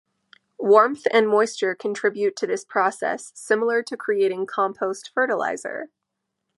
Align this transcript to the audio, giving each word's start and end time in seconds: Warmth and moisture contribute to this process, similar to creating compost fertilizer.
Warmth 0.57 1.05
and 1.13 1.27
moisture 1.29 1.75
contribute 1.75 2.35
to 2.37 2.47
this 2.47 2.65
process, 2.65 3.31
similar 3.35 3.83
to 3.83 3.95
creating 3.95 4.47
compost 4.47 5.11
fertilizer. 5.13 5.89